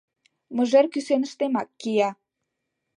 Мыжер 0.55 0.85
кӱсеныштемак 0.93 1.67
кия. 1.81 2.09